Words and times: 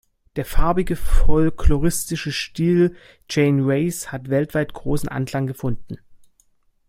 Der 0.35 0.45
farbige, 0.45 0.95
folkloristische 0.95 2.31
Stil 2.31 2.95
Jane 3.29 3.67
Rays 3.67 4.11
hat 4.11 4.31
weltweit 4.31 4.73
großen 4.73 5.09
Anklang 5.09 5.45
gefunden. 5.45 5.99